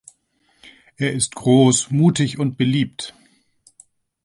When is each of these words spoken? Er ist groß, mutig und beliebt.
Er 0.97 1.13
ist 1.13 1.35
groß, 1.35 1.91
mutig 1.91 2.39
und 2.39 2.57
beliebt. 2.57 3.13